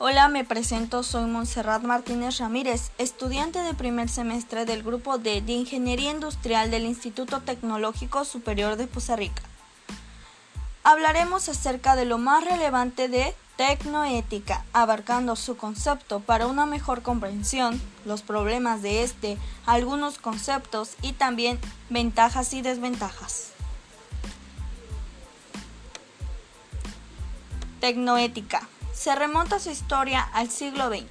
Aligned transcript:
Hola, 0.00 0.28
me 0.28 0.44
presento, 0.44 1.02
soy 1.02 1.24
Montserrat 1.24 1.82
Martínez 1.82 2.38
Ramírez, 2.38 2.92
estudiante 2.98 3.58
de 3.58 3.74
primer 3.74 4.08
semestre 4.08 4.64
del 4.64 4.84
grupo 4.84 5.18
D 5.18 5.42
de 5.42 5.52
Ingeniería 5.54 6.12
Industrial 6.12 6.70
del 6.70 6.84
Instituto 6.84 7.40
Tecnológico 7.40 8.24
Superior 8.24 8.76
de 8.76 8.86
Poza 8.86 9.16
Rica. 9.16 9.42
Hablaremos 10.84 11.48
acerca 11.48 11.96
de 11.96 12.04
lo 12.04 12.16
más 12.16 12.44
relevante 12.44 13.08
de 13.08 13.34
tecnoética, 13.56 14.64
abarcando 14.72 15.34
su 15.34 15.56
concepto 15.56 16.20
para 16.20 16.46
una 16.46 16.64
mejor 16.64 17.02
comprensión, 17.02 17.82
los 18.04 18.22
problemas 18.22 18.82
de 18.82 19.02
este, 19.02 19.36
algunos 19.66 20.18
conceptos 20.18 20.92
y 21.02 21.14
también 21.14 21.58
ventajas 21.90 22.54
y 22.54 22.62
desventajas. 22.62 23.50
Tecnoética 27.80 28.68
se 28.98 29.14
remonta 29.14 29.60
su 29.60 29.70
historia 29.70 30.28
al 30.32 30.50
siglo 30.50 30.88
XX, 30.88 31.06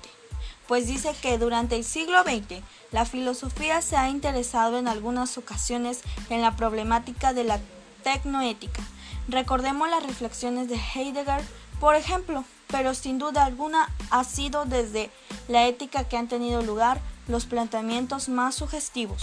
pues 0.67 0.87
dice 0.87 1.15
que 1.21 1.37
durante 1.37 1.77
el 1.77 1.85
siglo 1.85 2.21
XX 2.23 2.61
la 2.91 3.05
filosofía 3.05 3.81
se 3.81 3.95
ha 3.95 4.09
interesado 4.09 4.77
en 4.77 4.89
algunas 4.89 5.37
ocasiones 5.37 6.01
en 6.29 6.41
la 6.41 6.57
problemática 6.57 7.31
de 7.31 7.45
la 7.45 7.61
tecnoética. 8.03 8.81
Recordemos 9.29 9.89
las 9.89 10.05
reflexiones 10.05 10.67
de 10.67 10.75
Heidegger, 10.75 11.41
por 11.79 11.95
ejemplo, 11.95 12.43
pero 12.67 12.93
sin 12.93 13.19
duda 13.19 13.45
alguna 13.45 13.89
ha 14.09 14.25
sido 14.25 14.65
desde 14.65 15.09
la 15.47 15.65
ética 15.65 16.03
que 16.03 16.17
han 16.17 16.27
tenido 16.27 16.61
lugar 16.63 16.99
los 17.29 17.45
planteamientos 17.45 18.27
más 18.27 18.55
sugestivos. 18.55 19.21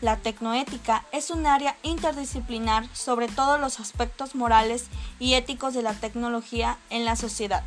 La 0.00 0.16
tecnoética 0.16 1.06
es 1.12 1.30
un 1.30 1.46
área 1.46 1.76
interdisciplinar 1.84 2.84
sobre 2.96 3.28
todos 3.28 3.60
los 3.60 3.78
aspectos 3.78 4.34
morales 4.34 4.86
y 5.20 5.34
éticos 5.34 5.72
de 5.72 5.82
la 5.82 5.94
tecnología 5.94 6.78
en 6.90 7.04
la 7.04 7.14
sociedad 7.14 7.62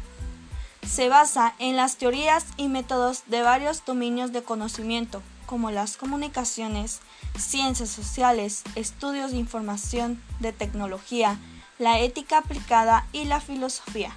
se 0.87 1.09
basa 1.09 1.55
en 1.59 1.75
las 1.75 1.97
teorías 1.97 2.45
y 2.57 2.67
métodos 2.67 3.23
de 3.27 3.41
varios 3.41 3.83
dominios 3.85 4.31
de 4.31 4.43
conocimiento, 4.43 5.21
como 5.45 5.71
las 5.71 5.97
comunicaciones, 5.97 6.99
ciencias 7.37 7.89
sociales, 7.89 8.63
estudios 8.75 9.31
de 9.31 9.37
información, 9.37 10.21
de 10.39 10.53
tecnología, 10.53 11.37
la 11.79 11.99
ética 11.99 12.37
aplicada 12.39 13.07
y 13.11 13.25
la 13.25 13.41
filosofía. 13.41 14.15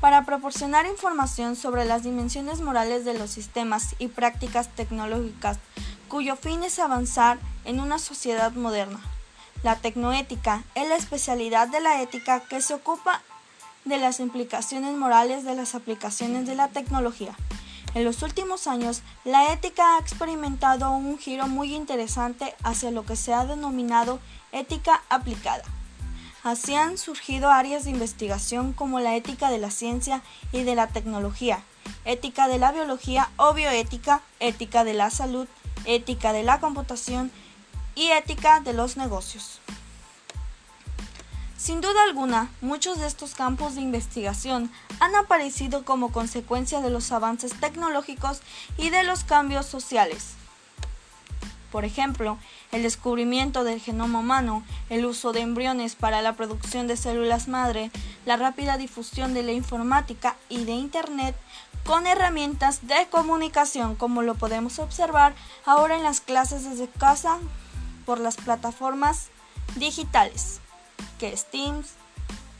Para 0.00 0.24
proporcionar 0.24 0.86
información 0.86 1.56
sobre 1.56 1.84
las 1.84 2.02
dimensiones 2.02 2.60
morales 2.60 3.04
de 3.04 3.14
los 3.14 3.30
sistemas 3.30 3.94
y 3.98 4.08
prácticas 4.08 4.68
tecnológicas 4.68 5.58
cuyo 6.08 6.36
fin 6.36 6.62
es 6.62 6.78
avanzar 6.78 7.38
en 7.64 7.80
una 7.80 7.98
sociedad 7.98 8.52
moderna. 8.52 9.00
La 9.62 9.76
tecnoética 9.76 10.64
es 10.74 10.88
la 10.88 10.96
especialidad 10.96 11.68
de 11.68 11.80
la 11.80 12.02
ética 12.02 12.40
que 12.40 12.60
se 12.60 12.74
ocupa 12.74 13.22
de 13.84 13.98
las 13.98 14.20
implicaciones 14.20 14.96
morales 14.96 15.44
de 15.44 15.54
las 15.54 15.74
aplicaciones 15.74 16.46
de 16.46 16.54
la 16.54 16.68
tecnología. 16.68 17.34
En 17.94 18.04
los 18.04 18.22
últimos 18.22 18.66
años, 18.66 19.02
la 19.24 19.52
ética 19.52 19.96
ha 19.96 19.98
experimentado 19.98 20.90
un 20.92 21.18
giro 21.18 21.46
muy 21.46 21.74
interesante 21.74 22.54
hacia 22.62 22.90
lo 22.90 23.04
que 23.04 23.16
se 23.16 23.34
ha 23.34 23.44
denominado 23.44 24.18
ética 24.50 25.02
aplicada. 25.10 25.64
Así 26.42 26.74
han 26.74 26.96
surgido 26.96 27.50
áreas 27.50 27.84
de 27.84 27.90
investigación 27.90 28.72
como 28.72 28.98
la 28.98 29.14
ética 29.14 29.50
de 29.50 29.58
la 29.58 29.70
ciencia 29.70 30.22
y 30.52 30.62
de 30.62 30.74
la 30.74 30.88
tecnología, 30.88 31.62
ética 32.04 32.48
de 32.48 32.58
la 32.58 32.72
biología 32.72 33.30
o 33.36 33.52
bioética, 33.52 34.22
ética 34.40 34.84
de 34.84 34.94
la 34.94 35.10
salud, 35.10 35.46
ética 35.84 36.32
de 36.32 36.42
la 36.42 36.60
computación 36.60 37.30
y 37.94 38.08
ética 38.08 38.60
de 38.60 38.72
los 38.72 38.96
negocios. 38.96 39.60
Sin 41.62 41.80
duda 41.80 42.02
alguna, 42.02 42.50
muchos 42.60 42.98
de 42.98 43.06
estos 43.06 43.36
campos 43.36 43.76
de 43.76 43.82
investigación 43.82 44.68
han 44.98 45.14
aparecido 45.14 45.84
como 45.84 46.10
consecuencia 46.10 46.80
de 46.80 46.90
los 46.90 47.12
avances 47.12 47.52
tecnológicos 47.52 48.40
y 48.76 48.90
de 48.90 49.04
los 49.04 49.22
cambios 49.22 49.66
sociales. 49.66 50.32
Por 51.70 51.84
ejemplo, 51.84 52.36
el 52.72 52.82
descubrimiento 52.82 53.62
del 53.62 53.80
genoma 53.80 54.18
humano, 54.18 54.64
el 54.90 55.06
uso 55.06 55.32
de 55.32 55.42
embriones 55.42 55.94
para 55.94 56.20
la 56.20 56.32
producción 56.32 56.88
de 56.88 56.96
células 56.96 57.46
madre, 57.46 57.92
la 58.26 58.36
rápida 58.36 58.76
difusión 58.76 59.32
de 59.32 59.44
la 59.44 59.52
informática 59.52 60.34
y 60.48 60.64
de 60.64 60.72
Internet 60.72 61.36
con 61.84 62.08
herramientas 62.08 62.88
de 62.88 63.06
comunicación 63.08 63.94
como 63.94 64.22
lo 64.22 64.34
podemos 64.34 64.80
observar 64.80 65.36
ahora 65.64 65.94
en 65.94 66.02
las 66.02 66.20
clases 66.20 66.68
desde 66.68 66.88
casa 66.88 67.38
por 68.04 68.18
las 68.18 68.34
plataformas 68.34 69.28
digitales 69.76 70.60
que 71.22 71.36
Steam 71.36 71.84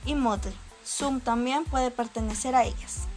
y 0.07 0.15
Moodle. 0.15 0.53
Zoom 0.87 1.19
también 1.19 1.65
puede 1.65 1.91
pertenecer 1.91 2.55
a 2.55 2.63
ellas. 2.63 3.09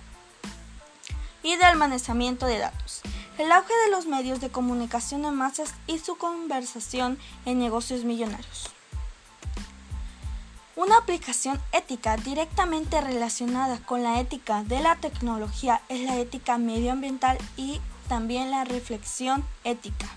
Y 1.43 1.55
de 1.55 1.63
almacenamiento 1.65 2.47
de 2.47 2.57
datos. 2.57 3.01
El 3.37 3.51
auge 3.51 3.71
de 3.85 3.91
los 3.91 4.07
medios 4.07 4.41
de 4.41 4.49
comunicación 4.49 5.23
en 5.23 5.35
masas 5.35 5.75
y 5.85 5.99
su 5.99 6.17
conversación 6.17 7.19
en 7.45 7.59
negocios 7.59 8.05
millonarios. 8.05 8.71
Una 10.75 10.97
aplicación 10.97 11.61
ética 11.73 12.17
directamente 12.17 12.99
relacionada 12.99 13.77
con 13.77 14.01
la 14.01 14.19
ética 14.19 14.63
de 14.63 14.79
la 14.79 14.95
tecnología 14.95 15.79
es 15.89 15.99
la 15.99 16.17
ética 16.17 16.57
medioambiental 16.57 17.37
y 17.55 17.79
también 18.09 18.49
la 18.49 18.63
reflexión 18.63 19.45
ética 19.63 20.07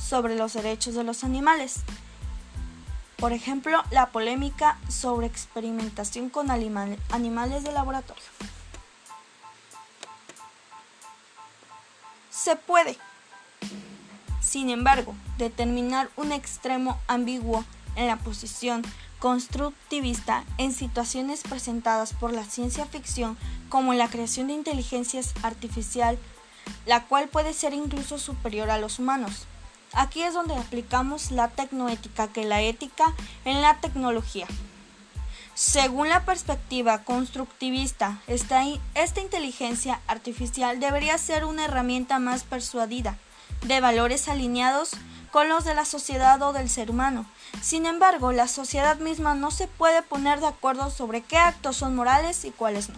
sobre 0.00 0.34
los 0.34 0.54
derechos 0.54 0.94
de 0.94 1.04
los 1.04 1.24
animales. 1.24 1.84
Por 3.22 3.32
ejemplo, 3.32 3.84
la 3.92 4.06
polémica 4.06 4.76
sobre 4.88 5.28
experimentación 5.28 6.28
con 6.28 6.50
animales 6.50 7.62
de 7.62 7.70
laboratorio. 7.70 8.24
Se 12.30 12.56
puede, 12.56 12.98
sin 14.40 14.70
embargo, 14.70 15.14
determinar 15.38 16.10
un 16.16 16.32
extremo 16.32 17.00
ambiguo 17.06 17.64
en 17.94 18.08
la 18.08 18.16
posición 18.16 18.82
constructivista 19.20 20.42
en 20.58 20.72
situaciones 20.72 21.42
presentadas 21.42 22.14
por 22.14 22.32
la 22.32 22.42
ciencia 22.42 22.86
ficción 22.86 23.38
como 23.68 23.94
la 23.94 24.08
creación 24.08 24.48
de 24.48 24.54
inteligencias 24.54 25.32
artificial, 25.44 26.18
la 26.86 27.04
cual 27.04 27.28
puede 27.28 27.52
ser 27.52 27.72
incluso 27.72 28.18
superior 28.18 28.68
a 28.68 28.78
los 28.78 28.98
humanos. 28.98 29.46
Aquí 29.92 30.22
es 30.22 30.32
donde 30.32 30.56
aplicamos 30.56 31.30
la 31.30 31.48
tecnoética, 31.48 32.28
que 32.28 32.44
la 32.44 32.62
ética 32.62 33.12
en 33.44 33.60
la 33.60 33.78
tecnología. 33.80 34.46
Según 35.54 36.08
la 36.08 36.24
perspectiva 36.24 37.04
constructivista, 37.04 38.22
esta, 38.26 38.64
esta, 38.94 39.20
inteligencia 39.20 40.00
artificial 40.06 40.80
debería 40.80 41.18
ser 41.18 41.44
una 41.44 41.66
herramienta 41.66 42.18
más 42.18 42.44
persuadida, 42.44 43.18
de 43.66 43.80
valores 43.80 44.28
alineados 44.28 44.92
con 45.30 45.50
los 45.50 45.64
de 45.64 45.74
la 45.74 45.84
sociedad 45.84 46.40
o 46.40 46.54
del 46.54 46.70
ser 46.70 46.90
humano. 46.90 47.26
Sin 47.60 47.84
embargo, 47.84 48.32
la 48.32 48.48
sociedad 48.48 48.96
misma 48.96 49.34
no 49.34 49.50
se 49.50 49.68
puede 49.68 50.02
poner 50.02 50.40
de 50.40 50.46
acuerdo 50.46 50.90
sobre 50.90 51.20
qué 51.20 51.36
actos 51.36 51.76
son 51.76 51.94
morales 51.94 52.46
y 52.46 52.50
cuáles 52.50 52.88
no. 52.88 52.96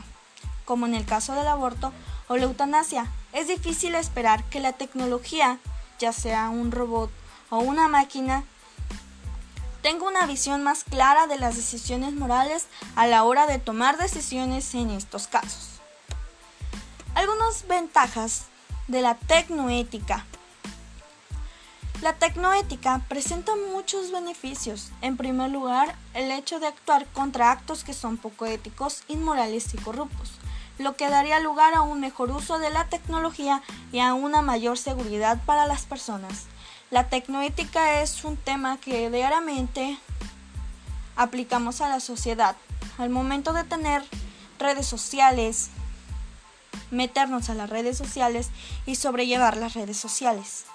Como 0.65 0.87
en 0.87 0.95
el 0.95 1.05
caso 1.05 1.35
del 1.35 1.49
aborto 1.49 1.93
o 2.29 2.37
la 2.37 2.45
eutanasia, 2.45 3.11
es 3.33 3.49
difícil 3.49 3.97
esperar 3.97 4.45
que 4.45 4.61
la 4.61 4.73
tecnología 4.73 5.59
ya 5.99 6.13
sea 6.13 6.49
un 6.49 6.73
robot 6.73 7.11
o 7.51 7.59
una 7.59 7.89
máquina, 7.89 8.45
tengo 9.83 10.07
una 10.07 10.27
visión 10.27 10.63
más 10.63 10.85
clara 10.85 11.27
de 11.27 11.39
las 11.39 11.57
decisiones 11.57 12.15
morales 12.15 12.67
a 12.97 13.07
la 13.07 13.25
hora 13.25 13.47
de 13.47 13.59
tomar 13.59 13.99
decisiones 13.99 14.75
en 14.75 14.91
estos 14.91 15.29
casos. 15.29 15.81
Algunas 17.15 17.67
ventajas 17.69 18.47
de 18.89 19.03
la 19.03 19.15
tecnoética. 19.15 20.25
La 22.03 22.15
tecnoética 22.15 23.03
presenta 23.09 23.53
muchos 23.73 24.11
beneficios. 24.11 24.91
En 25.01 25.17
primer 25.17 25.51
lugar, 25.51 25.97
el 26.15 26.31
hecho 26.31 26.61
de 26.61 26.67
actuar 26.67 27.07
contra 27.09 27.51
actos 27.51 27.85
que 27.85 27.95
son 27.95 28.17
poco 28.17 28.47
éticos, 28.47 29.05
inmorales 29.09 29.73
y 29.75 29.79
corruptos 29.79 30.33
lo 30.79 30.97
que 30.97 31.09
daría 31.09 31.41
lugar 31.41 31.75
a 31.75 31.83
un 31.83 32.01
mejor 32.01 32.31
uso 32.31 32.59
de 32.59 32.71
la 32.71 32.89
tecnología 32.89 33.63
y 33.93 34.01
a 34.01 34.15
una 34.15 34.43
mayor 34.43 34.79
seguridad 34.79 35.41
para 35.47 35.67
las 35.67 35.83
personas. 35.83 36.47
La 36.91 37.09
tecnoética 37.09 38.03
es 38.03 38.25
un 38.25 38.37
tema 38.37 38.79
que 38.79 39.11
diariamente 39.11 39.99
aplicamos 41.17 41.81
a 41.81 41.89
la 41.89 42.01
sociedad. 42.01 42.57
Al 42.99 43.11
momento 43.11 43.53
de 43.53 43.65
tener 43.65 44.05
redes 44.59 44.87
sociales, 44.87 45.71
meternos 46.91 47.51
a 47.51 47.55
las 47.55 47.71
redes 47.71 47.97
sociales 47.97 48.51
y 48.87 48.97
sobrellevar 48.97 49.57
las 49.57 49.75
redes 49.75 49.97
sociales. 49.97 50.67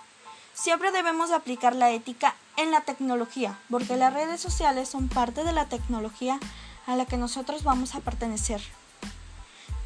Siempre 0.54 0.92
debemos 0.92 1.32
aplicar 1.32 1.76
la 1.76 1.92
ética 1.92 2.36
en 2.58 2.72
la 2.72 2.82
tecnología, 2.82 3.58
porque 3.70 3.96
las 3.96 4.14
redes 4.14 4.42
sociales 4.42 4.90
son 4.90 5.08
parte 5.08 5.46
de 5.46 5.54
la 5.54 5.66
tecnología 5.66 6.40
a 6.86 6.96
la 6.98 7.06
que 7.06 7.16
nosotros 7.16 7.64
vamos 7.64 7.96
a 7.96 8.02
pertenecer 8.02 8.62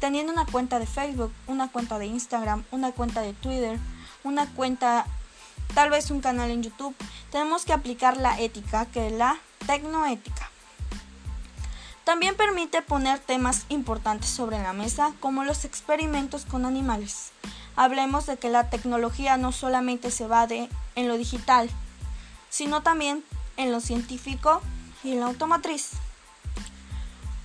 teniendo 0.04 0.34
una 0.34 0.44
cuenta 0.44 0.78
de 0.78 0.84
Facebook, 0.84 1.32
una 1.46 1.68
cuenta 1.72 1.98
de 1.98 2.04
Instagram, 2.04 2.62
una 2.72 2.92
cuenta 2.92 3.22
de 3.22 3.32
Twitter, 3.32 3.78
una 4.22 4.44
cuenta, 4.52 5.06
tal 5.72 5.88
vez 5.88 6.10
un 6.10 6.20
canal 6.20 6.50
en 6.50 6.62
YouTube, 6.62 6.94
tenemos 7.32 7.64
que 7.64 7.72
aplicar 7.72 8.18
la 8.18 8.38
ética, 8.38 8.84
que 8.84 9.06
es 9.06 9.14
la 9.14 9.38
tecnoética. 9.66 10.50
También 12.04 12.36
permite 12.36 12.82
poner 12.82 13.18
temas 13.18 13.64
importantes 13.70 14.28
sobre 14.28 14.62
la 14.62 14.74
mesa 14.74 15.14
como 15.20 15.42
los 15.42 15.64
experimentos 15.64 16.44
con 16.44 16.66
animales. 16.66 17.30
Hablemos 17.74 18.26
de 18.26 18.36
que 18.36 18.50
la 18.50 18.68
tecnología 18.68 19.38
no 19.38 19.52
solamente 19.52 20.10
se 20.10 20.26
bade 20.26 20.68
en 20.96 21.08
lo 21.08 21.16
digital, 21.16 21.70
sino 22.50 22.82
también 22.82 23.24
en 23.56 23.72
lo 23.72 23.80
científico 23.80 24.60
y 25.02 25.12
en 25.12 25.20
la 25.20 25.26
automatriz. 25.28 25.92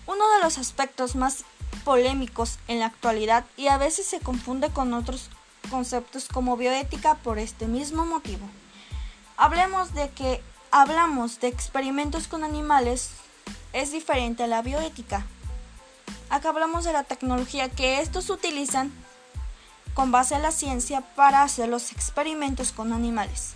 Uno 0.07 0.29
de 0.35 0.43
los 0.43 0.57
aspectos 0.57 1.15
más 1.15 1.45
polémicos 1.89 2.59
en 2.67 2.77
la 2.81 2.85
actualidad 2.85 3.45
y 3.57 3.65
a 3.65 3.79
veces 3.79 4.05
se 4.05 4.19
confunde 4.19 4.69
con 4.69 4.93
otros 4.93 5.31
conceptos 5.71 6.27
como 6.31 6.55
bioética 6.55 7.15
por 7.15 7.39
este 7.39 7.65
mismo 7.65 8.05
motivo. 8.05 8.47
Hablemos 9.37 9.95
de 9.95 10.07
que 10.11 10.39
hablamos 10.69 11.39
de 11.39 11.47
experimentos 11.47 12.27
con 12.27 12.43
animales 12.43 13.09
es 13.73 13.91
diferente 13.91 14.43
a 14.43 14.47
la 14.47 14.61
bioética. 14.61 15.25
Acá 16.29 16.49
hablamos 16.49 16.83
de 16.83 16.93
la 16.93 17.05
tecnología 17.05 17.69
que 17.69 18.01
estos 18.01 18.29
utilizan 18.29 18.91
con 19.95 20.11
base 20.11 20.35
a 20.35 20.39
la 20.39 20.51
ciencia 20.51 21.01
para 21.15 21.41
hacer 21.41 21.69
los 21.69 21.91
experimentos 21.91 22.71
con 22.71 22.93
animales. 22.93 23.55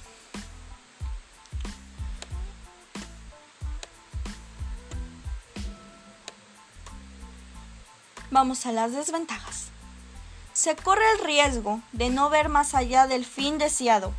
Vamos 8.33 8.65
a 8.65 8.71
las 8.71 8.94
desventajas. 8.94 9.68
Se 10.53 10.75
corre 10.75 11.03
el 11.12 11.24
riesgo 11.24 11.81
de 11.91 12.09
no 12.09 12.31
ver 12.31 12.50
más 12.50 12.74
allá 12.74 13.06
del 13.06 13.25
fin 13.25 13.59
deseado. 13.59 14.12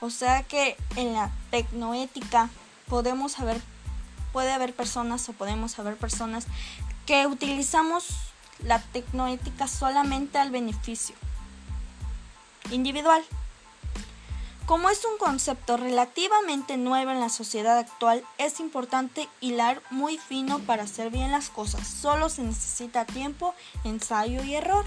O 0.00 0.10
sea 0.10 0.42
que 0.42 0.76
en 0.96 1.12
la 1.12 1.30
tecnoética 1.52 2.50
podemos 2.88 3.38
haber, 3.38 3.60
puede 4.32 4.50
haber 4.50 4.74
personas 4.74 5.28
o 5.28 5.34
podemos 5.34 5.78
haber 5.78 5.96
personas 5.96 6.48
que 7.06 7.28
utilizamos 7.28 8.08
la 8.64 8.80
tecnoética 8.80 9.68
solamente 9.68 10.38
al 10.38 10.50
beneficio 10.50 11.14
individual. 12.72 13.22
Como 14.66 14.88
es 14.88 15.04
un 15.04 15.18
concepto 15.18 15.76
relativamente 15.76 16.78
nuevo 16.78 17.10
en 17.10 17.20
la 17.20 17.28
sociedad 17.28 17.76
actual, 17.76 18.24
es 18.38 18.60
importante 18.60 19.28
hilar 19.42 19.82
muy 19.90 20.16
fino 20.16 20.58
para 20.60 20.84
hacer 20.84 21.10
bien 21.10 21.30
las 21.30 21.50
cosas. 21.50 21.86
Solo 21.86 22.30
se 22.30 22.42
necesita 22.42 23.04
tiempo, 23.04 23.54
ensayo 23.84 24.42
y 24.42 24.54
error. 24.54 24.86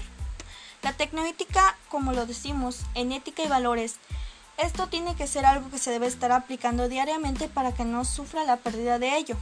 La 0.82 0.94
tecnoética, 0.94 1.76
como 1.90 2.12
lo 2.12 2.26
decimos, 2.26 2.80
en 2.94 3.12
ética 3.12 3.44
y 3.44 3.48
valores, 3.48 3.98
esto 4.56 4.88
tiene 4.88 5.14
que 5.14 5.28
ser 5.28 5.46
algo 5.46 5.70
que 5.70 5.78
se 5.78 5.92
debe 5.92 6.08
estar 6.08 6.32
aplicando 6.32 6.88
diariamente 6.88 7.46
para 7.46 7.72
que 7.72 7.84
no 7.84 8.04
sufra 8.04 8.42
la 8.42 8.56
pérdida 8.56 8.98
de 8.98 9.16
ello. 9.16 9.36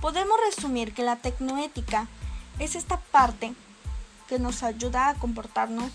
Podemos 0.00 0.38
resumir 0.46 0.94
que 0.94 1.02
la 1.02 1.16
tecnoética 1.16 2.08
es 2.58 2.74
esta 2.74 2.96
parte 2.98 3.52
que 4.28 4.38
nos 4.38 4.62
ayuda 4.62 5.10
a 5.10 5.14
comportarnos 5.14 5.92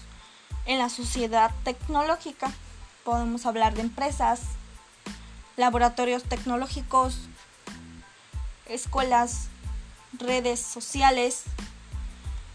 en 0.65 0.79
la 0.79 0.89
sociedad 0.89 1.51
tecnológica. 1.63 2.51
Podemos 3.03 3.45
hablar 3.45 3.73
de 3.73 3.81
empresas, 3.81 4.41
laboratorios 5.57 6.23
tecnológicos, 6.23 7.17
escuelas, 8.65 9.47
redes 10.13 10.59
sociales 10.59 11.43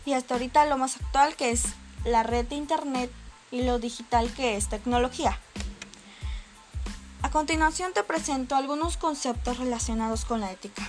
y 0.04 0.14
hasta 0.14 0.34
ahorita 0.34 0.64
lo 0.66 0.78
más 0.78 0.96
actual 0.96 1.36
que 1.36 1.50
es 1.50 1.64
la 2.04 2.22
red 2.22 2.46
de 2.46 2.56
Internet 2.56 3.10
y 3.50 3.62
lo 3.62 3.78
digital 3.78 4.32
que 4.32 4.56
es 4.56 4.68
tecnología. 4.68 5.38
A 7.22 7.30
continuación 7.30 7.92
te 7.92 8.02
presento 8.04 8.56
algunos 8.56 8.96
conceptos 8.96 9.58
relacionados 9.58 10.24
con 10.24 10.40
la 10.40 10.50
ética. 10.50 10.88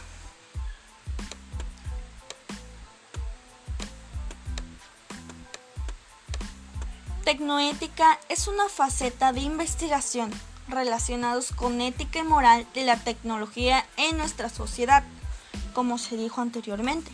Tecnoética 7.29 8.19
es 8.27 8.47
una 8.47 8.69
faceta 8.69 9.33
de 9.33 9.41
investigación 9.41 10.31
relacionados 10.67 11.51
con 11.51 11.79
ética 11.79 12.17
y 12.17 12.23
moral 12.23 12.65
de 12.73 12.83
la 12.83 12.97
tecnología 12.97 13.85
en 13.97 14.17
nuestra 14.17 14.49
sociedad, 14.49 15.03
como 15.75 15.99
se 15.99 16.17
dijo 16.17 16.41
anteriormente. 16.41 17.11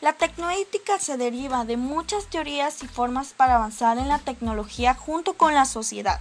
La 0.00 0.12
tecnoética 0.12 1.00
se 1.00 1.16
deriva 1.16 1.64
de 1.64 1.76
muchas 1.76 2.26
teorías 2.26 2.80
y 2.84 2.86
formas 2.86 3.32
para 3.32 3.56
avanzar 3.56 3.98
en 3.98 4.06
la 4.06 4.20
tecnología 4.20 4.94
junto 4.94 5.34
con 5.34 5.52
la 5.52 5.64
sociedad. 5.64 6.20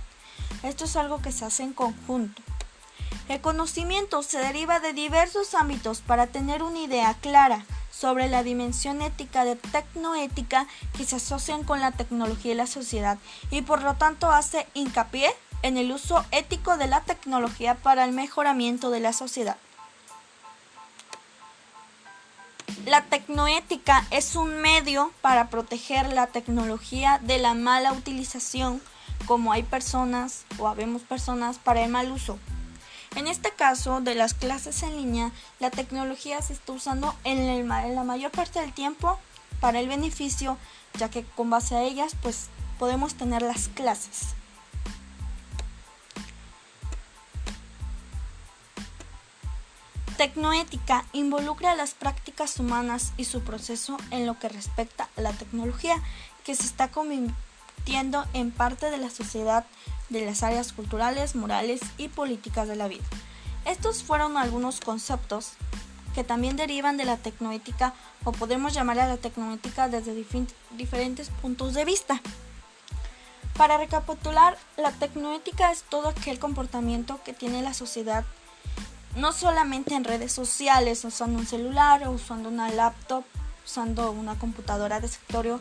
Esto 0.63 0.85
es 0.85 0.95
algo 0.95 1.21
que 1.21 1.31
se 1.31 1.45
hace 1.45 1.61
en 1.61 1.73
conjunto. 1.73 2.41
El 3.29 3.41
conocimiento 3.41 4.23
se 4.23 4.39
deriva 4.39 4.79
de 4.79 4.93
diversos 4.93 5.53
ámbitos 5.53 6.01
para 6.01 6.25
tener 6.25 6.63
una 6.63 6.79
idea 6.79 7.13
clara 7.21 7.63
sobre 7.93 8.27
la 8.27 8.43
dimensión 8.43 9.01
ética 9.01 9.45
de 9.45 9.55
tecnoética 9.55 10.67
que 10.97 11.05
se 11.05 11.17
asocian 11.17 11.63
con 11.63 11.79
la 11.79 11.91
tecnología 11.91 12.53
y 12.53 12.55
la 12.55 12.67
sociedad 12.67 13.17
y 13.51 13.61
por 13.61 13.83
lo 13.83 13.95
tanto 13.95 14.31
hace 14.31 14.67
hincapié 14.73 15.29
en 15.61 15.77
el 15.77 15.91
uso 15.91 16.25
ético 16.31 16.77
de 16.77 16.87
la 16.87 17.01
tecnología 17.01 17.75
para 17.75 18.03
el 18.03 18.11
mejoramiento 18.11 18.89
de 18.89 18.99
la 18.99 19.13
sociedad. 19.13 19.57
La 22.85 23.01
tecnoética 23.01 24.05
es 24.11 24.35
un 24.35 24.57
medio 24.57 25.13
para 25.21 25.49
proteger 25.49 26.11
la 26.11 26.27
tecnología 26.27 27.19
de 27.23 27.37
la 27.37 27.53
mala 27.53 27.93
utilización, 27.93 28.81
como 29.25 29.53
hay 29.53 29.63
personas 29.63 30.43
o 30.57 30.67
habemos 30.67 31.03
personas 31.03 31.59
para 31.59 31.85
el 31.85 31.91
mal 31.91 32.11
uso. 32.11 32.37
En 33.15 33.27
este 33.27 33.51
caso 33.51 34.01
de 34.01 34.15
las 34.15 34.33
clases 34.33 34.81
en 34.81 34.95
línea, 34.95 35.31
la 35.59 35.69
tecnología 35.69 36.41
se 36.41 36.53
está 36.53 36.71
usando 36.73 37.13
en, 37.23 37.67
la 37.67 38.03
mayor 38.03 38.31
parte 38.31 38.59
del 38.59 38.73
tiempo 38.73 39.19
para 39.59 39.79
el 39.79 39.87
beneficio, 39.87 40.57
ya 40.97 41.09
que 41.09 41.23
con 41.23 41.49
base 41.49 41.75
a 41.75 41.83
ellas 41.83 42.15
pues 42.21 42.47
podemos 42.79 43.13
tener 43.13 43.43
las 43.43 43.67
clases. 43.67 44.29
Tecnoética 50.17 51.05
involucra 51.13 51.75
las 51.75 51.93
prácticas 51.93 52.59
humanas 52.59 53.13
y 53.17 53.25
su 53.25 53.43
proceso 53.43 53.97
en 54.09 54.25
lo 54.25 54.39
que 54.39 54.49
respecta 54.49 55.07
a 55.17 55.21
la 55.21 55.33
tecnología, 55.33 56.01
que 56.43 56.55
se 56.55 56.63
está 56.63 56.89
convirtiendo 56.89 58.25
en 58.33 58.51
parte 58.51 58.89
de 58.89 58.97
la 58.97 59.09
sociedad 59.09 59.65
de 60.13 60.25
las 60.25 60.43
áreas 60.43 60.71
culturales, 60.71 61.35
morales 61.35 61.81
y 61.97 62.07
políticas 62.07 62.69
de 62.69 62.77
la 62.77 62.87
vida. 62.87 63.03
Estos 63.65 64.03
fueron 64.03 64.37
algunos 64.37 64.79
conceptos 64.79 65.53
que 66.15 66.23
también 66.23 66.55
derivan 66.55 66.95
de 66.95 67.05
la 67.05 67.17
tecnoética 67.17 67.93
o 68.23 68.31
podemos 68.31 68.73
llamar 68.73 68.99
a 68.99 69.07
la 69.07 69.17
tecnoética 69.17 69.89
desde 69.89 70.15
diferentes 70.71 71.29
puntos 71.41 71.73
de 71.73 71.83
vista. 71.83 72.21
Para 73.57 73.77
recapitular, 73.77 74.57
la 74.77 74.91
tecnoética 74.91 75.71
es 75.71 75.83
todo 75.83 76.09
aquel 76.09 76.39
comportamiento 76.39 77.19
que 77.25 77.33
tiene 77.33 77.61
la 77.61 77.73
sociedad 77.73 78.23
no 79.15 79.31
solamente 79.31 79.93
en 79.93 80.03
redes 80.03 80.31
sociales, 80.31 81.05
usando 81.05 81.39
un 81.39 81.45
celular 81.45 82.07
o 82.07 82.11
usando 82.11 82.49
una 82.49 82.69
laptop, 82.69 83.23
usando 83.65 84.11
una 84.11 84.37
computadora 84.39 84.99
de 84.99 85.07
escritorio 85.07 85.59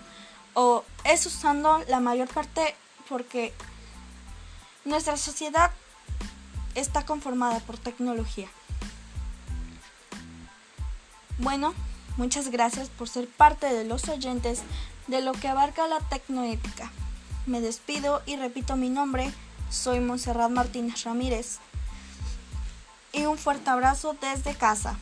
o 0.54 0.84
es 1.04 1.24
usando 1.26 1.82
la 1.88 2.00
mayor 2.00 2.28
parte 2.28 2.74
porque 3.08 3.52
nuestra 4.84 5.16
sociedad 5.16 5.70
está 6.74 7.04
conformada 7.04 7.60
por 7.60 7.78
tecnología. 7.78 8.48
Bueno, 11.38 11.74
muchas 12.16 12.50
gracias 12.50 12.88
por 12.88 13.08
ser 13.08 13.28
parte 13.28 13.72
de 13.72 13.84
los 13.84 14.08
oyentes 14.08 14.62
de 15.08 15.20
lo 15.20 15.32
que 15.32 15.48
abarca 15.48 15.86
la 15.86 16.00
tecnoética. 16.00 16.90
Me 17.46 17.60
despido 17.60 18.22
y 18.26 18.36
repito 18.36 18.76
mi 18.76 18.88
nombre, 18.88 19.32
soy 19.70 20.00
Monserrat 20.00 20.50
Martínez 20.50 21.04
Ramírez. 21.04 21.58
Y 23.12 23.26
un 23.26 23.36
fuerte 23.36 23.68
abrazo 23.70 24.16
desde 24.20 24.54
casa. 24.54 24.96